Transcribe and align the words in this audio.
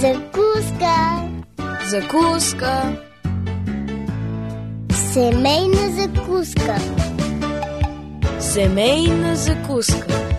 Закуска. 0.00 1.28
Закуска. 1.88 2.96
Семейна 5.12 5.90
закуска. 5.90 6.76
Семейна 8.40 9.36
закуска. 9.36 10.38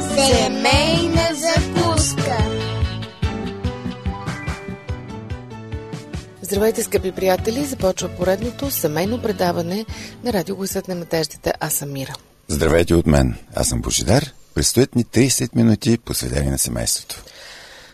Семейна 0.00 1.28
закуска. 1.34 2.36
Здравейте, 6.42 6.82
скъпи 6.82 7.12
приятели! 7.12 7.64
Започва 7.64 8.08
поредното 8.08 8.70
семейно 8.70 9.22
предаване 9.22 9.86
на 10.24 10.32
Радио 10.32 10.56
Гласът 10.56 10.88
на 10.88 10.94
надеждата. 10.94 11.52
Аз 11.60 11.74
съм 11.74 11.92
Мира. 11.92 12.14
Здравейте 12.48 12.94
от 12.94 13.06
мен. 13.06 13.34
Аз 13.54 13.68
съм 13.68 13.80
Божидар. 13.80 14.32
Предстоят 14.54 14.94
ни 14.96 15.04
30 15.04 15.56
минути 15.56 15.98
посветени 15.98 16.50
на 16.50 16.58
семейството. 16.58 17.24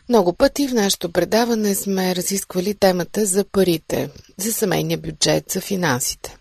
Много 0.08 0.32
пъти 0.32 0.68
в 0.68 0.74
нашето 0.74 1.12
предаване 1.12 1.74
сме 1.74 2.16
разисквали 2.16 2.74
темата 2.74 3.26
за 3.26 3.44
парите, 3.44 4.10
за 4.36 4.52
семейния 4.52 4.98
бюджет, 4.98 5.50
за 5.50 5.60
финансите. 5.60 6.36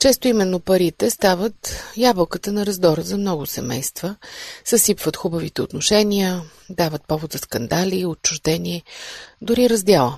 Често 0.00 0.28
именно 0.28 0.60
парите 0.60 1.10
стават 1.10 1.84
ябълката 1.96 2.52
на 2.52 2.66
раздора 2.66 3.02
за 3.02 3.16
много 3.16 3.46
семейства, 3.46 4.16
съсипват 4.64 5.16
хубавите 5.16 5.62
отношения, 5.62 6.42
дават 6.70 7.02
повод 7.08 7.32
за 7.32 7.38
скандали, 7.38 8.06
отчуждение, 8.06 8.82
дори 9.42 9.70
раздяла. 9.70 10.16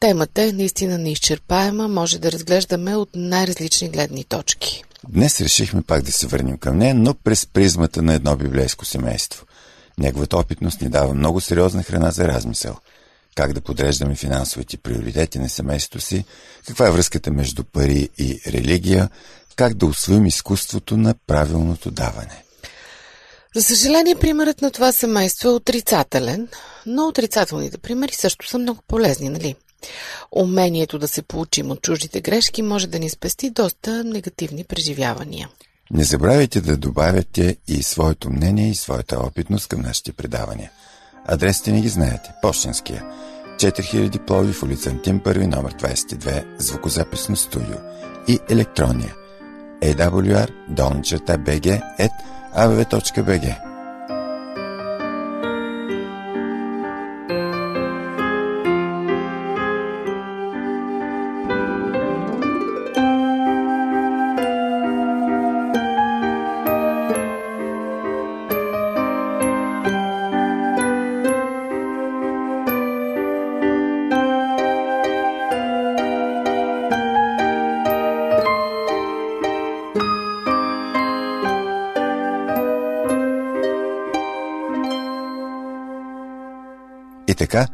Темата 0.00 0.42
е 0.42 0.52
наистина 0.52 0.98
неизчерпаема, 0.98 1.88
може 1.88 2.18
да 2.18 2.32
разглеждаме 2.32 2.96
от 2.96 3.08
най-различни 3.14 3.88
гледни 3.88 4.24
точки. 4.24 4.84
Днес 5.08 5.40
решихме 5.40 5.82
пак 5.82 6.02
да 6.02 6.12
се 6.12 6.26
върнем 6.26 6.58
към 6.58 6.78
нея, 6.78 6.94
но 6.94 7.14
през 7.14 7.46
призмата 7.46 8.02
на 8.02 8.14
едно 8.14 8.36
библейско 8.36 8.84
семейство. 8.84 9.46
Неговата 9.98 10.36
опитност 10.36 10.80
ни 10.80 10.88
дава 10.88 11.14
много 11.14 11.40
сериозна 11.40 11.82
храна 11.82 12.10
за 12.10 12.28
размисъл. 12.28 12.76
Как 13.34 13.52
да 13.52 13.60
подреждаме 13.60 14.14
финансовите 14.14 14.76
приоритети 14.76 15.38
на 15.38 15.48
семейството 15.48 16.00
си, 16.00 16.24
каква 16.66 16.88
е 16.88 16.90
връзката 16.90 17.30
между 17.30 17.64
пари 17.64 18.08
и 18.18 18.40
религия, 18.46 19.08
как 19.56 19.74
да 19.74 19.86
освоим 19.86 20.26
изкуството 20.26 20.96
на 20.96 21.14
правилното 21.26 21.90
даване. 21.90 22.44
За 23.56 23.62
съжаление, 23.62 24.14
примерът 24.14 24.62
на 24.62 24.70
това 24.70 24.92
семейство 24.92 25.48
е 25.48 25.52
отрицателен, 25.52 26.48
но 26.86 27.06
отрицателните 27.06 27.78
примери 27.78 28.14
също 28.14 28.48
са 28.48 28.58
много 28.58 28.82
полезни, 28.88 29.28
нали? 29.28 29.56
Умението 30.32 30.98
да 30.98 31.08
се 31.08 31.22
получим 31.22 31.70
от 31.70 31.82
чуждите 31.82 32.20
грешки 32.20 32.62
може 32.62 32.86
да 32.86 32.98
ни 32.98 33.10
спести 33.10 33.50
доста 33.50 34.04
негативни 34.04 34.64
преживявания. 34.64 35.48
Не 35.90 36.04
забравяйте 36.04 36.60
да 36.60 36.76
добавяте 36.76 37.56
и 37.68 37.82
своето 37.82 38.30
мнение 38.30 38.70
и 38.70 38.74
своята 38.74 39.18
опитност 39.18 39.68
към 39.68 39.80
нашите 39.80 40.12
предавания. 40.12 40.70
Адресите 41.26 41.72
ни 41.72 41.82
ги 41.82 41.88
знаете. 41.88 42.32
Пощенския. 42.42 43.04
4000 43.56 44.18
Плови 44.18 44.52
в 44.52 44.62
улица 44.62 44.90
Антим 44.90 45.20
1, 45.20 45.46
номер 45.56 45.74
22, 45.74 46.44
звукозаписно 46.58 47.36
студио. 47.36 47.76
И 48.28 48.38
електронния. 48.50 49.14
awr.bg 49.82 51.32
at 51.98 52.10
така, 87.42 87.68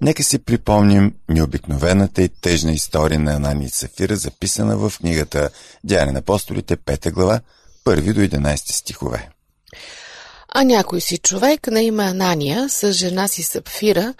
нека 0.00 0.22
си 0.22 0.38
припомним 0.38 1.14
необикновената 1.28 2.22
и 2.22 2.28
тъжна 2.28 2.72
история 2.72 3.18
на 3.18 3.34
Анани 3.34 3.64
и 3.64 3.68
Сафира, 3.68 4.16
записана 4.16 4.76
в 4.76 4.92
книгата 4.98 5.50
Дяне 5.84 6.12
на 6.12 6.18
апостолите, 6.18 6.76
5 6.76 7.10
глава, 7.10 7.40
1 7.86 8.12
до 8.12 8.20
11 8.20 8.72
стихове. 8.72 9.28
А 10.48 10.64
някой 10.64 11.00
си 11.00 11.18
човек 11.18 11.66
на 11.66 11.82
име 11.82 12.02
Анания 12.02 12.68
с 12.68 12.92
жена 12.92 13.28
си 13.28 13.42
Сапфира 13.42 14.14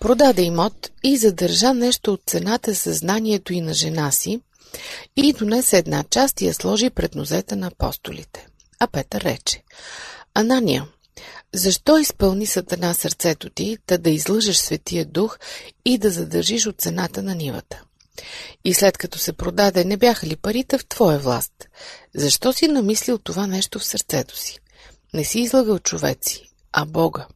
продаде 0.00 0.42
имот 0.42 0.90
и 1.04 1.16
задържа 1.16 1.74
нещо 1.74 2.12
от 2.12 2.20
цената 2.26 2.74
съзнанието 2.74 3.52
и 3.52 3.60
на 3.60 3.74
жена 3.74 4.12
си 4.12 4.40
и 5.16 5.32
донесе 5.32 5.78
една 5.78 6.04
част 6.10 6.40
и 6.40 6.46
я 6.46 6.54
сложи 6.54 6.90
пред 6.90 7.14
нозете 7.14 7.56
на 7.56 7.66
апостолите. 7.66 8.46
А 8.80 8.86
Петър 8.86 9.20
рече, 9.20 9.62
Анания, 10.34 10.86
защо 11.54 11.98
изпълни 11.98 12.46
Сатана 12.46 12.94
сърцето 12.94 13.50
ти, 13.50 13.78
да 13.88 13.98
да 13.98 14.10
излъжеш 14.10 14.56
Светия 14.56 15.04
Дух 15.04 15.38
и 15.84 15.98
да 15.98 16.10
задържиш 16.10 16.66
от 16.66 16.80
цената 16.80 17.22
на 17.22 17.34
нивата? 17.34 17.82
И 18.64 18.74
след 18.74 18.98
като 18.98 19.18
се 19.18 19.32
продаде, 19.32 19.84
не 19.84 19.96
бяха 19.96 20.26
ли 20.26 20.36
парите 20.36 20.78
в 20.78 20.86
твоя 20.86 21.18
власт? 21.18 21.52
Защо 22.14 22.52
си 22.52 22.68
намислил 22.68 23.18
това 23.18 23.46
нещо 23.46 23.78
в 23.78 23.84
сърцето 23.84 24.36
си? 24.36 24.58
Не 25.14 25.24
си 25.24 25.40
излагал 25.40 25.78
човеци, 25.78 26.50
а 26.72 26.84
Бога. 26.84 27.26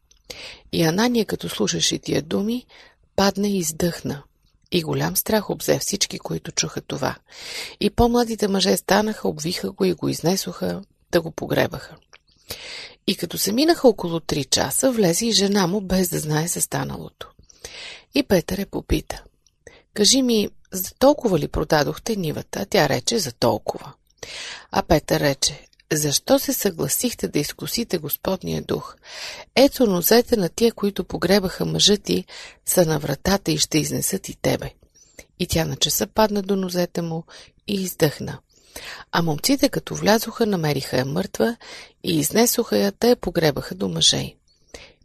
И 0.73 0.83
Анания, 0.83 1.27
като 1.27 1.49
слушаше 1.49 1.99
тия 1.99 2.23
думи, 2.23 2.67
падна 3.17 3.49
и 3.49 3.59
издъхна. 3.59 4.23
И 4.73 4.83
голям 4.83 5.17
страх 5.17 5.51
обзе 5.51 5.79
всички, 5.79 6.19
които 6.19 6.53
чуха 6.53 6.81
това. 6.81 7.17
И 7.81 7.91
по-младите 7.91 8.49
мъже 8.49 8.77
станаха, 8.77 9.29
обвиха 9.29 9.73
го 9.73 9.85
и 9.85 9.93
го 9.93 10.09
изнесоха, 10.09 10.83
да 11.13 11.21
го 11.21 11.31
погребаха. 11.31 11.97
И 13.11 13.17
като 13.17 13.39
се 13.39 13.53
минаха 13.53 13.89
около 13.89 14.21
три 14.21 14.45
часа, 14.45 14.93
влезе 14.93 15.27
и 15.27 15.33
жена 15.33 15.67
му, 15.67 15.81
без 15.81 16.09
да 16.09 16.19
знае 16.19 16.49
за 16.49 16.61
станалото. 16.61 17.31
И 18.15 18.23
Петър 18.23 18.59
е 18.59 18.67
попита. 18.67 19.23
Кажи 19.95 20.23
ми, 20.23 20.49
за 20.73 20.95
толкова 20.99 21.39
ли 21.39 21.49
продадохте 21.49 22.17
нивата? 22.17 22.67
Тя 22.71 22.89
рече, 22.89 23.19
за 23.19 23.33
толкова. 23.33 23.93
А 24.71 24.83
Петър 24.83 25.21
рече, 25.21 25.67
защо 25.93 26.39
се 26.39 26.53
съгласихте 26.53 27.29
да 27.29 27.39
изкусите 27.39 27.99
Господния 27.99 28.63
дух? 28.63 28.97
Ето 29.57 29.87
нозете 29.87 30.37
на 30.37 30.49
тия, 30.49 30.73
които 30.73 31.05
погребаха 31.05 31.65
мъжа 31.65 31.97
ти, 31.97 32.25
са 32.67 32.87
на 32.87 32.99
вратата 32.99 33.53
и 33.53 33.59
ще 33.59 33.79
изнесат 33.79 34.29
и 34.29 34.35
тебе. 34.35 34.73
И 35.39 35.47
тя 35.47 35.65
на 35.65 35.77
часа 35.77 36.07
падна 36.07 36.43
до 36.43 36.57
нозете 36.57 37.03
му 37.03 37.25
и 37.69 37.75
издъхна. 37.75 38.39
А 39.13 39.23
момците, 39.23 39.69
като 39.69 39.95
влязоха, 39.95 40.47
намериха 40.47 40.97
я 40.97 41.05
мъртва 41.05 41.57
и 42.05 42.19
изнесоха 42.19 42.79
я, 42.79 42.93
те 42.93 43.17
погребаха 43.17 43.75
до 43.75 43.89
мъже. 43.89 44.35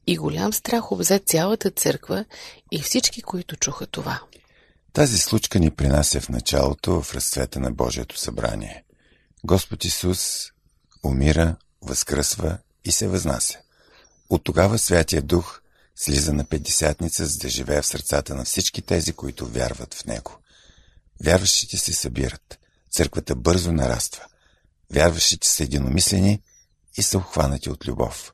И 0.08 0.18
голям 0.18 0.54
страх 0.54 0.92
обзе 0.92 1.20
цялата 1.20 1.72
църква 1.72 2.26
и 2.72 2.82
всички, 2.82 3.22
които 3.22 3.56
чуха 3.56 3.88
това. 3.88 4.22
Тази 4.94 5.18
случка 5.18 5.60
ни 5.60 5.72
принася 5.72 6.22
в 6.22 6.30
началото 6.30 7.02
в 7.02 7.14
разцвета 7.14 7.60
на 7.60 7.72
Божието 7.72 8.20
събрание. 8.20 8.84
Господ 9.44 9.86
Исус 9.86 10.52
умира, 11.04 11.56
възкръсва 11.82 12.58
и 12.86 12.92
се 12.92 13.08
възнася. 13.08 13.58
От 14.30 14.44
тогава 14.44 14.78
Святия 14.78 15.22
Дух 15.22 15.62
слиза 15.96 16.34
на 16.34 16.44
Петдесятница, 16.44 17.26
за 17.26 17.38
да 17.38 17.50
живее 17.50 17.82
в 17.82 17.86
сърцата 17.86 18.36
на 18.36 18.46
всички 18.46 18.82
тези, 18.82 19.14
които 19.14 19.48
вярват 19.48 19.94
в 19.94 20.06
Него. 20.06 20.38
Вярващите 21.24 21.78
се 21.78 21.94
събират. 21.94 22.60
Църквата 22.96 23.36
бързо 23.36 23.72
нараства. 23.72 24.24
Вярващите 24.94 25.48
са 25.48 25.64
единомислени 25.64 26.42
и 26.98 27.04
са 27.04 27.18
обхванати 27.18 27.70
от 27.70 27.88
любов. 27.88 28.34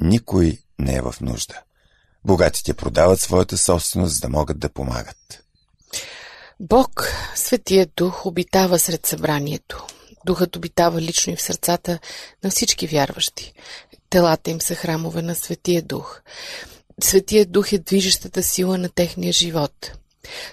Никой 0.00 0.58
не 0.78 0.94
е 0.94 1.00
в 1.00 1.14
нужда. 1.20 1.62
Богатите 2.24 2.74
продават 2.74 3.20
своята 3.20 3.58
собственост, 3.58 4.14
за 4.14 4.20
да 4.20 4.28
могат 4.28 4.58
да 4.58 4.68
помагат. 4.68 5.44
Бог, 6.60 7.12
Светия 7.34 7.88
Дух, 7.96 8.26
обитава 8.26 8.78
сред 8.78 9.06
събранието. 9.06 9.86
Духът 10.26 10.56
обитава 10.56 11.00
лично 11.00 11.32
и 11.32 11.36
в 11.36 11.42
сърцата 11.42 11.98
на 12.44 12.50
всички 12.50 12.86
вярващи. 12.86 13.52
Телата 14.10 14.50
им 14.50 14.60
са 14.60 14.74
храмове 14.74 15.22
на 15.22 15.34
Светия 15.34 15.82
Дух. 15.82 16.20
Светия 17.02 17.46
Дух 17.46 17.72
е 17.72 17.78
движещата 17.78 18.42
сила 18.42 18.78
на 18.78 18.88
техния 18.88 19.32
живот. 19.32 19.92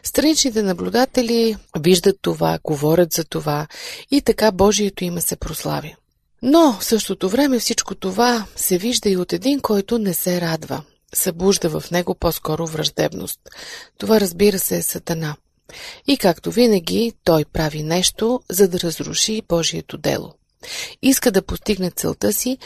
Страничните 0.04 0.62
наблюдатели 0.62 1.56
виждат 1.80 2.18
това, 2.22 2.60
говорят 2.64 3.14
за 3.14 3.24
това 3.24 3.68
и 4.12 4.22
така 4.22 4.52
Божието 4.52 5.04
име 5.04 5.22
се 5.22 5.36
прославя. 5.36 5.96
Но 6.42 6.74
в 6.80 6.86
същото 6.86 7.30
време 7.30 7.60
всичко 7.60 7.96
това 7.96 8.46
се 8.56 8.78
вижда 8.78 9.10
и 9.10 9.18
от 9.18 9.34
един, 9.34 9.60
който 9.60 10.00
не 10.00 10.14
се 10.14 10.42
радва. 10.42 10.84
Събужда 11.14 11.80
в 11.80 11.92
него 11.92 12.16
по-скоро 12.16 12.68
враждебност. 12.68 13.40
Това 13.98 14.20
разбира 14.20 14.60
се 14.60 14.78
е 14.78 14.82
Сатана. 14.82 15.36
И 16.08 16.18
както 16.18 16.52
винаги, 16.52 17.14
той 17.24 17.46
прави 17.46 17.84
нещо, 17.84 18.42
за 18.50 18.68
да 18.68 18.80
разруши 18.80 19.42
Божието 19.50 19.98
дело. 19.98 20.34
Иска 21.02 21.32
да 21.32 21.42
постигне 21.42 21.92
целта 21.92 22.34
си, 22.34 22.58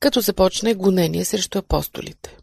като 0.00 0.20
започне 0.20 0.74
гонение 0.74 1.24
срещу 1.24 1.58
апостолите. 1.58 2.35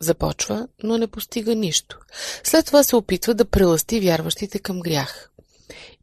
Започва, 0.00 0.68
но 0.82 0.98
не 0.98 1.06
постига 1.06 1.54
нищо. 1.54 1.98
След 2.44 2.66
това 2.66 2.82
се 2.82 2.96
опитва 2.96 3.34
да 3.34 3.44
преласти 3.44 4.00
вярващите 4.00 4.58
към 4.58 4.80
грях. 4.80 5.30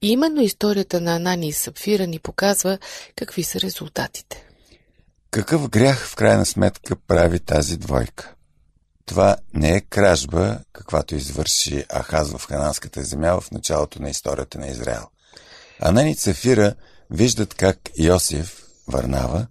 И 0.02 0.12
именно 0.12 0.42
историята 0.42 1.02
на 1.02 1.16
Анани 1.16 1.48
и 1.48 1.54
Сапфира 1.54 2.08
ни 2.08 2.20
показва 2.20 2.78
какви 3.16 3.44
са 3.44 3.60
резултатите. 3.60 4.48
Какъв 5.32 5.70
грях 5.70 6.08
в 6.08 6.16
крайна 6.16 6.46
сметка 6.46 6.96
прави 6.96 7.40
тази 7.40 7.78
двойка? 7.78 8.34
Това 9.06 9.38
не 9.54 9.76
е 9.76 9.82
кражба, 9.82 10.60
каквато 10.74 11.16
извърши 11.16 11.86
Ахаз 11.94 12.32
в 12.32 12.48
хананската 12.48 13.04
земя 13.04 13.40
в 13.40 13.52
началото 13.52 14.02
на 14.02 14.10
историята 14.10 14.60
на 14.60 14.68
Израел. 14.68 15.04
Анани 15.80 16.12
и 16.12 16.16
Сафира 16.16 16.76
виждат 17.12 17.54
как 17.54 17.78
Йосиф, 18.00 18.64
Варнава, 18.88 19.48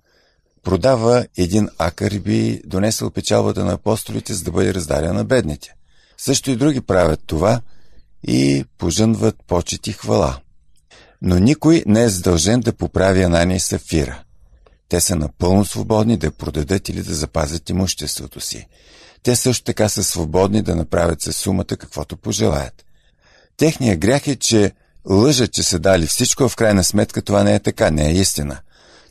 продава 0.67 1.27
един 1.37 1.69
акър 1.79 2.11
и 2.11 2.21
би 2.21 2.61
донесъл 2.65 3.11
печалбата 3.11 3.65
на 3.65 3.73
апостолите, 3.73 4.35
за 4.35 4.45
да 4.45 4.51
бъде 4.51 4.75
раздаден 4.75 5.15
на 5.15 5.25
бедните. 5.25 5.75
Също 6.19 6.51
и 6.51 6.57
други 6.57 6.81
правят 6.81 7.21
това 7.27 7.61
и 8.29 8.65
пожънват 8.79 9.37
почет 9.47 9.87
и 9.87 9.93
хвала. 9.93 10.39
Но 11.23 11.39
никой 11.39 11.83
не 11.87 12.03
е 12.03 12.09
задължен 12.09 12.61
да 12.61 12.73
поправи 12.73 13.23
Анания 13.23 13.57
и 13.57 13.61
Сафира. 13.61 14.23
Те 14.89 15.01
са 15.01 15.17
напълно 15.17 15.65
свободни 15.65 16.17
да 16.17 16.31
продадат 16.31 16.89
или 16.89 17.03
да 17.03 17.15
запазят 17.15 17.71
имуществото 17.71 18.41
си. 18.41 18.67
Те 19.23 19.37
също 19.37 19.65
така 19.65 19.89
са 19.89 20.05
свободни 20.05 20.63
да 20.63 20.77
направят 20.77 21.23
със 21.23 21.37
сумата 21.37 21.65
каквото 21.65 22.17
пожелаят. 22.17 22.85
Техният 23.57 23.99
грях 23.99 24.27
е, 24.27 24.37
че 24.37 24.73
лъжат, 25.11 25.53
че 25.53 25.63
са 25.63 25.79
дали 25.79 26.07
всичко, 26.07 26.45
а 26.45 26.49
в 26.49 26.57
крайна 26.57 26.85
сметка 26.85 27.23
това 27.23 27.43
не 27.43 27.55
е 27.55 27.61
така, 27.61 27.91
не 27.91 28.09
е 28.09 28.13
истина. 28.13 28.61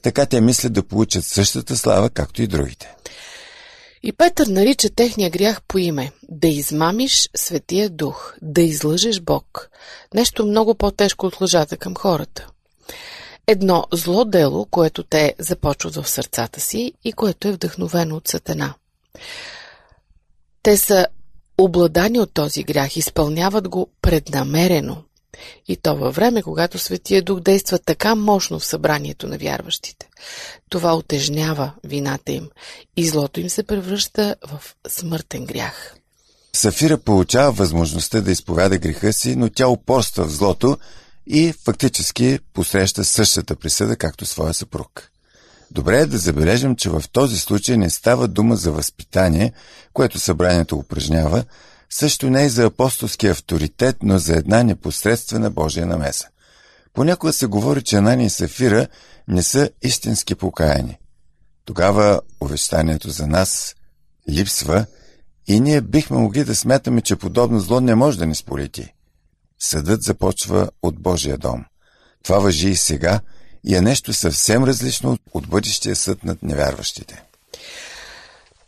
Така 0.06 0.25
те 0.25 0.42
мислят 0.42 0.74
да 0.74 0.84
получат 0.84 1.25
същата 1.25 1.78
слава, 1.78 2.10
както 2.10 2.42
и 2.42 2.48
другите. 2.48 2.96
И 4.04 4.13
Петър 4.13 4.48
нарича 4.48 4.90
техния 4.90 5.30
грях 5.30 5.62
по 5.68 5.78
име– 5.78 6.12
да 6.30 6.48
измамиш 6.48 7.30
Светия 7.36 7.90
Дух, 7.90 8.34
да 8.42 8.62
излъжеш 8.62 9.22
Бог. 9.22 9.69
Нещо 10.13 10.46
много 10.46 10.75
по-тежко 10.75 11.25
от 11.25 11.42
лъжата 11.42 11.78
към 11.78 11.96
хората. 11.96 12.48
Едно 13.48 13.86
зло 13.94 14.25
дело, 14.25 14.66
което 14.66 15.04
те 15.04 15.36
започват 15.40 15.96
в 15.96 16.10
сърцата 16.10 16.60
си 16.60 16.94
и 17.04 17.13
което 17.13 17.48
е 17.48 17.52
вдъхновено 17.52 18.16
от 18.16 18.28
Сатана. 18.28 18.74
Те 20.63 20.78
са 20.78 21.07
обладани 21.57 22.19
от 22.19 22.34
този 22.34 22.63
грях, 22.63 22.98
изпълняват 22.98 23.69
го 23.69 23.90
преднамерено. 24.02 25.04
И 25.67 25.75
то 25.75 25.95
във 25.95 26.15
време, 26.15 26.41
когато 26.41 26.79
Светия 26.79 27.21
Дух 27.21 27.39
действа 27.39 27.79
така 27.79 28.15
мощно 28.15 28.59
в 28.59 28.65
събранието 28.65 29.27
на 29.27 29.37
вярващите. 29.37 30.09
Това 30.69 30.95
отежнява 30.95 31.71
вината 31.83 32.31
им 32.31 32.49
и 32.97 33.07
злото 33.07 33.39
им 33.39 33.49
се 33.49 33.63
превръща 33.63 34.35
в 34.47 34.61
смъртен 34.87 35.45
грях. 35.45 35.95
Сафира 36.53 36.97
получава 36.97 37.51
възможността 37.51 38.21
да 38.21 38.31
изповяда 38.31 38.77
греха 38.77 39.13
си, 39.13 39.35
но 39.35 39.49
тя 39.49 39.67
упорства 39.67 40.25
в 40.25 40.31
злото 40.31 40.77
и 41.27 41.53
фактически 41.65 42.39
посреща 42.53 43.05
същата 43.05 43.55
присъда, 43.55 43.95
както 43.95 44.25
своя 44.25 44.53
съпруг. 44.53 45.11
Добре 45.71 45.97
е 45.97 46.05
да 46.05 46.17
забележим, 46.17 46.75
че 46.75 46.89
в 46.89 47.03
този 47.11 47.37
случай 47.37 47.77
не 47.77 47.89
става 47.89 48.27
дума 48.27 48.55
за 48.55 48.71
възпитание, 48.71 49.51
което 49.93 50.19
събранието 50.19 50.77
упражнява, 50.77 51.43
също 51.89 52.29
не 52.29 52.45
и 52.45 52.49
за 52.49 52.65
апостолски 52.65 53.27
авторитет, 53.27 53.97
но 54.03 54.17
за 54.17 54.35
една 54.35 54.63
непосредствена 54.63 55.51
Божия 55.51 55.85
намеса. 55.85 56.27
Понякога 56.93 57.33
се 57.33 57.45
говори, 57.45 57.83
че 57.83 57.95
Анани 57.95 58.25
и 58.25 58.29
Сафира 58.29 58.87
не 59.27 59.43
са 59.43 59.69
истински 59.81 60.35
покаяни. 60.35 60.97
Тогава 61.65 62.21
увещанието 62.41 63.09
за 63.09 63.27
нас 63.27 63.75
липсва 64.29 64.85
и 65.47 65.59
ние 65.59 65.81
бихме 65.81 66.17
могли 66.17 66.43
да 66.43 66.55
смятаме, 66.55 67.01
че 67.01 67.15
подобно 67.15 67.59
зло 67.59 67.79
не 67.79 67.95
може 67.95 68.17
да 68.17 68.25
ни 68.25 68.35
сполети. 68.35 68.93
Съдът 69.59 70.03
започва 70.03 70.69
от 70.81 71.01
Божия 71.01 71.37
дом. 71.37 71.65
Това 72.23 72.39
въжи 72.39 72.69
и 72.69 72.75
сега 72.75 73.19
и 73.63 73.75
е 73.75 73.81
нещо 73.81 74.13
съвсем 74.13 74.63
различно 74.63 75.17
от 75.33 75.47
бъдещия 75.47 75.95
съд 75.95 76.23
над 76.23 76.43
невярващите. 76.43 77.23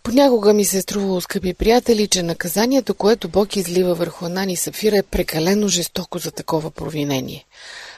Понякога 0.08 0.54
ми 0.54 0.66
се 0.66 0.78
е 0.78 0.82
струвало, 0.82 1.22
скъпи 1.22 1.54
приятели, 1.54 2.08
че 2.08 2.24
наказанието, 2.24 2.94
което 2.94 3.30
Бог 3.30 3.56
излива 3.56 3.96
върху 3.96 4.26
Анани 4.26 4.54
и 4.54 4.56
Сафира 4.56 4.98
е 4.98 5.04
прекалено 5.04 5.68
жестоко 5.68 6.20
за 6.20 6.32
такова 6.32 6.72
провинение. 6.72 7.46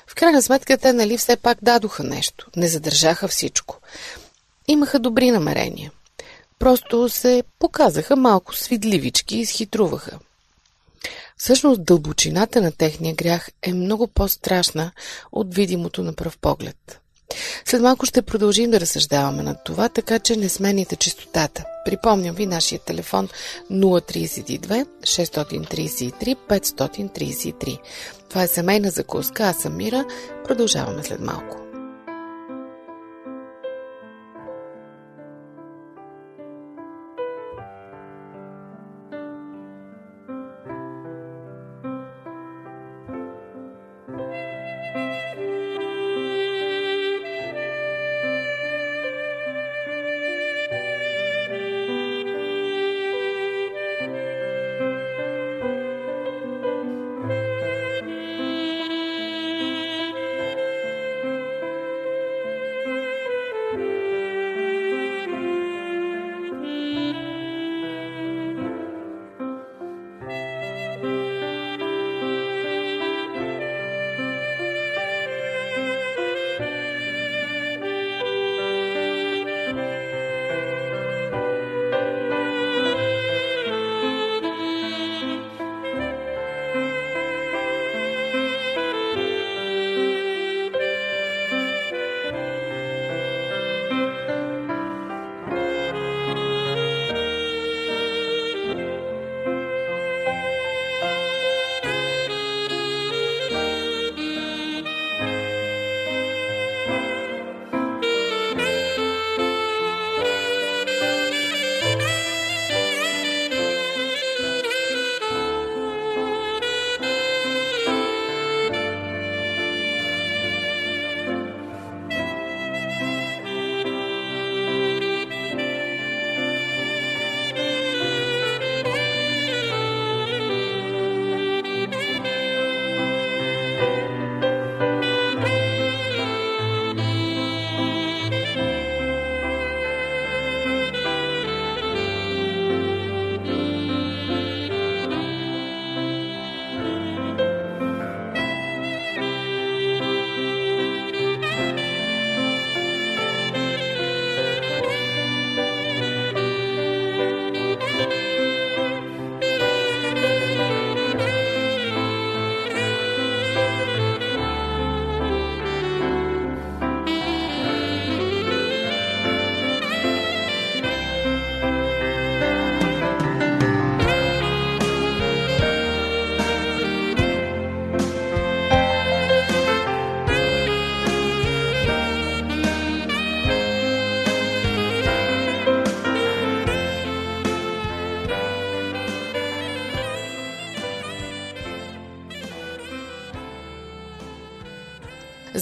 В 0.08 0.16
крайна 0.16 0.42
сметка 0.42 0.78
те, 0.78 0.94
нали, 0.94 1.18
все 1.18 1.36
пак 1.36 1.58
дадоха 1.62 2.04
нещо. 2.04 2.48
Не 2.56 2.68
задържаха 2.68 3.28
всичко. 3.28 3.78
Имаха 4.68 5.00
добри 5.00 5.32
намерения. 5.32 5.92
Просто 6.60 7.10
се 7.10 7.44
показаха 7.60 8.16
малко 8.16 8.56
свидливички 8.56 9.38
и 9.38 9.42
изхитруваха. 9.42 10.20
Всъщност 11.38 11.84
дълбочината 11.84 12.62
на 12.62 12.72
техния 12.72 13.16
грях 13.16 13.50
е 13.62 13.74
много 13.74 14.08
по-страшна 14.08 14.92
от 15.32 15.56
видимото 15.56 16.04
на 16.04 16.14
пръв 16.14 16.38
поглед. 16.38 17.00
След 17.66 17.82
малко 17.82 18.06
ще 18.06 18.22
продължим 18.22 18.72
да 18.72 18.80
разсъждаваме 18.80 19.44
над 19.44 19.58
това, 19.64 19.90
така 19.90 20.20
че 20.20 20.36
не 20.36 20.50
смените 20.50 20.96
чистотата. 20.96 21.66
Припомням 21.90 22.36
ви 22.36 22.46
нашия 22.46 22.80
телефон 22.80 23.30
032 23.72 24.88
633 25.02 26.36
533. 26.50 27.80
Това 28.30 28.44
е 28.44 28.48
семейна 28.48 28.90
закуска. 28.90 29.44
Аз 29.44 29.58
съм 29.58 29.78
Мира. 29.78 30.06
Продължаваме 30.44 31.04
след 31.04 31.20
малко. 31.20 31.58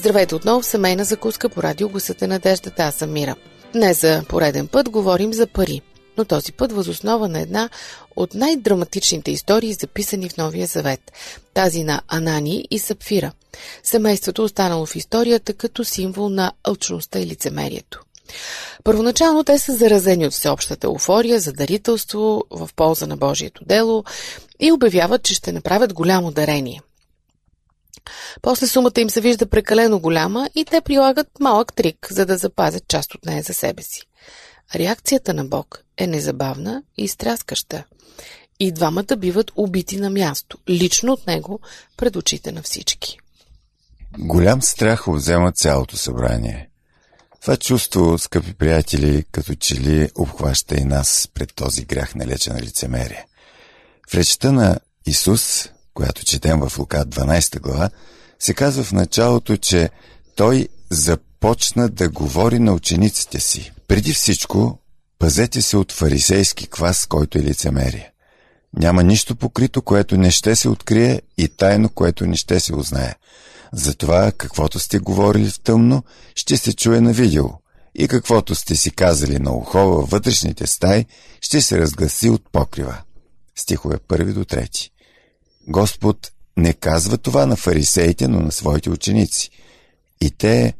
Здравейте 0.08 0.36
отново 0.36 0.62
в 0.62 0.66
семейна 0.66 1.04
закуска 1.04 1.50
по 1.50 1.64
радио 1.64 1.90
Гласът 1.90 2.22
е 2.22 2.28
надеждата. 2.28 2.84
Аз 2.84 2.96
съм 2.96 3.12
Мира. 3.12 3.36
Днес 3.74 4.02
за 4.02 4.24
пореден 4.30 4.68
път 4.68 4.90
говорим 4.90 5.34
за 5.34 5.48
пари, 5.48 5.82
но 6.18 6.26
този 6.26 6.52
път 6.52 6.72
възоснова 6.72 7.28
на 7.28 7.40
една 7.40 7.70
от 8.16 8.34
най-драматичните 8.34 9.32
истории, 9.32 9.74
записани 9.74 10.30
в 10.30 10.38
Новия 10.38 10.68
Завет. 10.68 11.12
Тази 11.54 11.84
на 11.84 12.02
Анани 12.08 12.68
и 12.72 12.80
Сапфира. 12.80 13.32
Семейството 13.84 14.44
останало 14.44 14.86
в 14.86 14.96
историята 14.96 15.54
като 15.54 15.84
символ 15.84 16.30
на 16.30 16.52
алчността 16.64 17.20
и 17.20 17.26
лицемерието. 17.26 18.02
Първоначално 18.84 19.44
те 19.44 19.60
са 19.60 19.76
заразени 19.76 20.28
от 20.28 20.34
всеобщата 20.34 20.88
еуфория 20.88 21.40
за 21.40 21.54
дарителство 21.54 22.44
в 22.52 22.70
полза 22.76 23.08
на 23.08 23.18
Божието 23.18 23.66
дело 23.66 24.04
и 24.60 24.72
обявяват, 24.72 25.24
че 25.24 25.34
ще 25.34 25.52
направят 25.52 25.94
голямо 25.94 26.32
дарение. 26.32 26.82
После 28.42 28.68
сумата 28.68 28.92
им 28.98 29.10
се 29.10 29.22
вижда 29.22 29.46
прекалено 29.46 30.00
голяма 30.00 30.50
и 30.56 30.66
те 30.66 30.82
прилагат 30.82 31.28
малък 31.40 31.74
трик, 31.74 32.08
за 32.12 32.26
да 32.26 32.38
запазят 32.38 32.88
част 32.88 33.16
от 33.16 33.26
нея 33.26 33.44
за 33.44 33.54
себе 33.54 33.84
си. 33.84 34.02
Реакцията 34.76 35.34
на 35.34 35.46
Бог 35.46 35.84
е 35.98 36.08
незабавна 36.08 36.84
и 36.98 37.08
стряскаща. 37.08 37.84
И 38.60 38.72
двамата 38.72 39.18
биват 39.18 39.52
убити 39.56 39.98
на 39.98 40.10
място, 40.10 40.58
лично 40.70 41.14
от 41.14 41.28
него, 41.28 41.60
пред 41.98 42.16
очите 42.16 42.52
на 42.52 42.62
всички. 42.62 43.18
Голям 44.18 44.62
страх 44.62 45.04
взема 45.08 45.52
цялото 45.52 45.98
събрание. 45.98 46.70
Това 47.42 47.58
чувство, 47.58 48.18
скъпи 48.18 48.54
приятели, 48.54 49.26
като 49.32 49.56
че 49.56 49.76
ли 49.76 50.10
обхваща 50.16 50.76
и 50.76 50.84
нас 50.84 51.30
пред 51.34 51.56
този 51.56 51.86
грях 51.86 52.16
на 52.16 52.28
лечена 52.28 52.62
лицемерие. 52.62 53.26
В 54.10 54.14
речта 54.14 54.52
на 54.52 54.80
Исус, 55.06 55.70
която 55.98 56.26
четем 56.26 56.60
в 56.60 56.80
Лука 56.80 57.06
12 57.06 57.60
глава, 57.60 57.90
се 58.40 58.54
казва 58.54 58.84
в 58.84 58.92
началото, 58.92 59.58
че 59.58 59.90
той 60.36 60.68
започна 60.90 61.90
да 61.90 62.10
говори 62.10 62.60
на 62.60 62.74
учениците 62.74 63.40
си. 63.40 63.72
Преди 63.88 64.14
всичко, 64.14 64.80
пазете 65.20 65.62
се 65.62 65.78
от 65.78 65.92
фарисейски 65.92 66.68
квас, 66.68 67.06
който 67.06 67.38
е 67.38 67.44
лицемерие. 67.44 68.12
Няма 68.74 69.04
нищо 69.04 69.36
покрито, 69.36 69.82
което 69.82 70.18
не 70.18 70.32
ще 70.32 70.56
се 70.56 70.70
открие 70.70 71.22
и 71.38 71.48
тайно, 71.48 71.90
което 71.90 72.26
не 72.26 72.36
ще 72.36 72.60
се 72.60 72.76
узнае. 72.76 73.16
Затова 73.74 74.32
каквото 74.32 74.80
сте 74.80 75.00
говорили 75.00 75.50
в 75.50 75.60
тъмно, 75.60 76.04
ще 76.36 76.58
се 76.58 76.74
чуе 76.74 77.02
на 77.02 77.14
видео. 77.14 77.46
И 77.96 78.08
каквото 78.08 78.56
сте 78.56 78.76
си 78.76 78.92
казали 78.92 79.40
на 79.40 79.52
ухо 79.52 79.78
във 79.78 80.10
вътрешните 80.10 80.68
стаи, 80.68 81.06
ще 81.42 81.62
се 81.62 81.80
разгласи 81.80 82.30
от 82.30 82.44
покрива. 82.52 82.98
Стихове 83.56 83.98
1 83.98 84.34
до 84.34 84.46
3. 84.46 84.90
Господ 85.68 86.32
не 86.58 86.74
казва 86.74 87.18
това 87.18 87.46
на 87.46 87.56
фарисеите, 87.56 88.28
но 88.28 88.40
на 88.40 88.52
своите 88.52 88.90
ученици. 88.90 89.50
И 90.22 90.32
те 90.32 90.74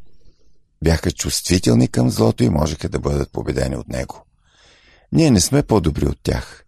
бяха 0.84 1.12
чувствителни 1.12 1.88
към 1.88 2.10
злото 2.10 2.44
и 2.44 2.50
можеха 2.50 2.90
да 2.90 3.00
бъдат 3.00 3.32
победени 3.32 3.76
от 3.76 3.88
него. 3.88 4.26
Ние 5.12 5.32
не 5.32 5.42
сме 5.42 5.64
по-добри 5.64 6.06
от 6.06 6.20
тях. 6.24 6.64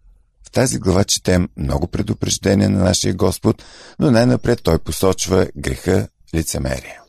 В 0.46 0.50
тази 0.50 0.78
глава 0.78 1.04
четем 1.04 1.48
много 1.56 1.86
предупреждения 1.86 2.70
на 2.70 2.84
нашия 2.84 3.14
Господ, 3.14 3.64
но 3.98 4.10
най-напред 4.10 4.60
той 4.62 4.78
посочва 4.78 5.48
греха 5.56 6.08
лицемерие. 6.34 7.00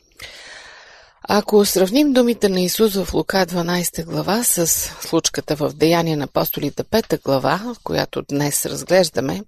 Ако 1.27 1.65
сравним 1.65 2.13
думите 2.13 2.49
на 2.49 2.61
Исус 2.61 2.95
в 2.95 3.13
Лука 3.13 3.45
12 3.45 4.05
глава 4.05 4.43
с 4.43 4.67
случката 5.07 5.55
в 5.55 5.73
Деяния 5.75 6.17
на 6.17 6.23
апостолите 6.23 6.83
5 6.83 7.23
глава, 7.23 7.75
която 7.83 8.21
днес 8.21 8.65
разглеждаме 8.65 9.43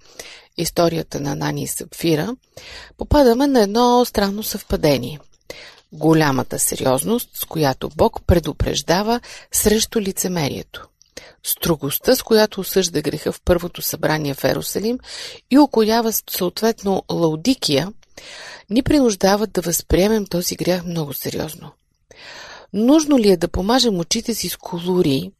историята 0.58 1.20
на 1.20 1.36
Нани 1.36 1.64
и 1.64 1.68
Сапфира, 1.68 2.36
попадаме 2.98 3.48
на 3.48 3.62
едно 3.62 4.06
странно 4.06 4.44
съвпадение. 4.44 5.20
Голямата 5.94 6.60
сериозност, 6.60 7.30
с 7.34 7.46
която 7.46 7.90
Бог 7.96 8.22
предупреждава 8.28 9.20
срещу 9.52 10.02
лицемерието. 10.02 10.88
Строгостта, 11.44 12.16
с 12.16 12.24
която 12.24 12.62
осъжда 12.62 13.02
греха 13.02 13.32
в 13.32 13.42
първото 13.46 13.82
събрание 13.82 14.34
в 14.34 14.44
Ерусалим 14.44 15.00
и 15.52 15.60
окоява 15.60 16.12
съответно 16.30 17.04
Лаудикия, 17.12 17.94
ни 18.70 18.84
принуждават 18.84 19.52
да 19.52 19.62
възприемем 19.62 20.26
този 20.26 20.56
грях 20.56 20.86
много 20.86 21.14
сериозно. 21.14 21.72
Нужно 22.74 23.20
ли 23.20 23.32
е 23.32 23.38
да 23.38 23.48
помажем 23.48 24.00
очите 24.00 24.34
си 24.34 24.50
с 24.50 24.58
колури, 24.58 25.32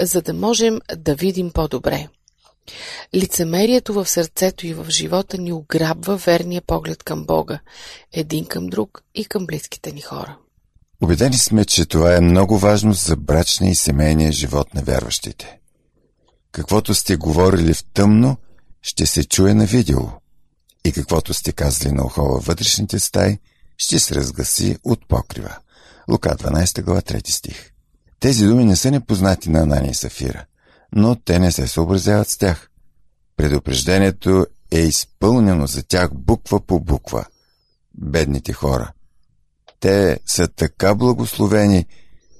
за 0.00 0.22
да 0.22 0.32
можем 0.34 0.80
да 0.96 1.14
видим 1.14 1.50
по-добре? 1.50 2.08
Лицемерието 3.14 3.94
в 3.94 4.06
сърцето 4.06 4.66
и 4.66 4.74
в 4.74 4.86
живота 4.90 5.38
ни 5.38 5.52
ограбва 5.52 6.16
верния 6.16 6.62
поглед 6.62 7.02
към 7.02 7.24
Бога, 7.26 7.58
един 8.12 8.46
към 8.46 8.66
друг 8.66 9.02
и 9.14 9.24
към 9.24 9.46
близките 9.46 9.92
ни 9.92 10.00
хора. 10.00 10.38
Убедени 11.02 11.38
сме, 11.38 11.64
че 11.64 11.86
това 11.86 12.16
е 12.16 12.20
много 12.20 12.58
важно 12.58 12.92
за 12.92 13.16
брачния 13.16 13.70
и 13.70 13.74
семейния 13.74 14.32
живот 14.32 14.74
на 14.74 14.82
вярващите. 14.82 15.58
Каквото 16.52 16.94
сте 16.94 17.16
говорили 17.16 17.74
в 17.74 17.84
тъмно, 17.94 18.36
ще 18.82 19.06
се 19.06 19.24
чуе 19.24 19.54
на 19.54 19.66
видео. 19.66 20.00
И 20.84 20.92
каквото 20.92 21.34
сте 21.34 21.52
казали 21.52 21.92
на 21.92 22.04
ухо 22.04 22.22
във 22.22 22.44
вътрешните 22.44 22.98
стаи, 22.98 23.38
ще 23.78 23.98
се 23.98 24.14
разгласи 24.14 24.78
от 24.84 25.08
покрива. 25.08 25.56
Лука 26.08 26.36
12 26.36 26.82
глава 26.82 27.00
3 27.00 27.30
стих. 27.30 27.72
Тези 28.20 28.44
думи 28.44 28.64
не 28.64 28.76
са 28.76 28.90
непознати 28.90 29.50
на 29.50 29.60
Анания 29.60 29.90
и 29.90 29.94
Сафира, 29.94 30.44
но 30.92 31.16
те 31.16 31.38
не 31.38 31.52
се 31.52 31.66
съобразяват 31.66 32.28
с 32.28 32.36
тях. 32.36 32.70
Предупреждението 33.36 34.46
е 34.70 34.78
изпълнено 34.78 35.66
за 35.66 35.82
тях 35.82 36.10
буква 36.14 36.60
по 36.60 36.80
буква. 36.80 37.24
Бедните 37.94 38.52
хора. 38.52 38.92
Те 39.80 40.20
са 40.26 40.48
така 40.48 40.94
благословени, 40.94 41.86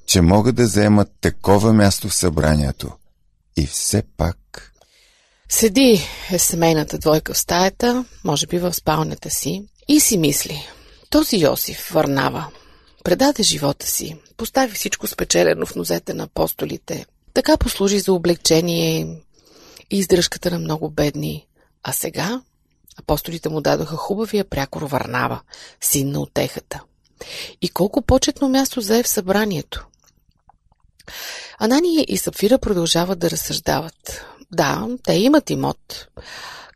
че 0.07 0.21
могат 0.21 0.57
да 0.57 0.67
заемат 0.67 1.09
такова 1.21 1.73
място 1.73 2.09
в 2.09 2.15
събранието. 2.15 2.93
И 3.57 3.67
все 3.67 4.03
пак... 4.17 4.39
Седи 5.51 6.01
е 6.31 6.39
семейната 6.39 6.99
двойка 6.99 7.35
в 7.35 7.39
стаята, 7.39 8.05
може 8.25 8.47
би 8.47 8.59
в 8.59 8.75
спалнята 8.75 9.31
си, 9.31 9.65
и 9.89 10.01
си 10.01 10.19
мисли. 10.19 10.67
Този 11.11 11.37
Йосиф 11.37 11.91
върнава. 11.91 12.47
Предаде 13.05 13.43
живота 13.43 13.87
си, 13.87 14.17
постави 14.37 14.75
всичко 14.75 15.07
спечелено 15.07 15.67
в 15.67 15.75
нозете 15.75 16.15
на 16.15 16.25
апостолите. 16.25 17.07
Така 17.35 17.57
послужи 17.57 17.99
за 17.99 18.13
облегчение 18.13 19.01
и 19.91 19.99
издръжката 19.99 20.51
на 20.51 20.59
много 20.59 20.91
бедни. 20.91 21.47
А 21.83 21.93
сега 21.93 22.43
апостолите 22.97 23.49
му 23.49 23.61
дадоха 23.61 23.97
хубавия 23.97 24.45
прякор 24.45 24.83
Варнава, 24.83 25.41
син 25.81 26.11
на 26.11 26.21
отехата. 26.21 26.81
И 27.63 27.69
колко 27.69 28.03
почетно 28.03 28.49
място 28.49 28.81
зае 28.81 29.03
в 29.03 29.09
събранието. 29.09 29.87
Анания 31.59 32.05
и 32.09 32.19
Сапфира 32.19 32.59
продължават 32.59 33.19
да 33.19 33.31
разсъждават. 33.31 34.25
Да, 34.53 34.89
те 35.05 35.15
имат 35.15 35.51
имот. 35.51 36.09